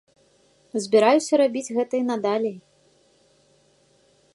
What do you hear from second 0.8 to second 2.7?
Збіраюся рабіць гэта і надалей.